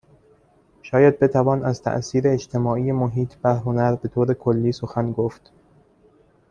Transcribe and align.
شاید 0.81 1.19
بتوان 1.19 1.63
از 1.63 1.83
تاثیر 1.83 2.27
اجتماعی 2.27 2.91
محیط 2.91 3.35
بر 3.37 3.53
هنر 3.53 3.95
به 3.95 4.09
طور 4.09 4.33
کلی 4.33 4.71
سخن 4.71 5.11
گفت 5.11 5.51